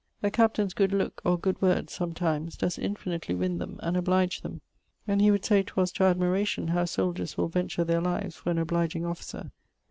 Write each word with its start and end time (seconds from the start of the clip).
A 0.23 0.31
captaine's 0.31 0.73
good 0.73 0.93
look, 0.93 1.21
or 1.23 1.37
good 1.37 1.61
word 1.61 1.91
(some 1.91 2.15
times), 2.15 2.57
does 2.57 2.79
infinitely 2.79 3.35
winne 3.35 3.59
them, 3.59 3.79
and 3.83 3.95
oblige 3.95 4.41
them; 4.41 4.61
and 5.07 5.21
he 5.21 5.29
would 5.29 5.45
say 5.45 5.61
'twas 5.61 5.91
to 5.91 6.05
admiration 6.05 6.69
how 6.69 6.85
souldiers 6.85 7.37
will 7.37 7.49
venture 7.49 7.83
their 7.83 8.01
lives 8.01 8.35
for 8.35 8.49
an 8.49 8.57
obligeing 8.57 9.05
officer. 9.05 9.51